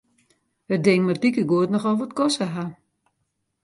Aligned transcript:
It 0.75 0.81
ding 0.85 1.01
moat 1.05 1.21
likegoed 1.23 1.69
nochal 1.71 1.97
wat 1.99 2.15
koste 2.19 2.45
ha. 2.53 2.63